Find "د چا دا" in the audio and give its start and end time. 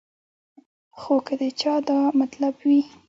1.41-1.97